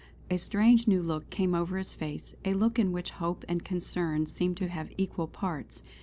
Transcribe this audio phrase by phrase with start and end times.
[0.31, 4.25] A strange, new look came over his face, a look in which hope and concern
[4.25, 5.83] seemed to have equal parts.